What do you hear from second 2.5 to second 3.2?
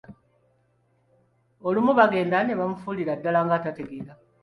bamufuulira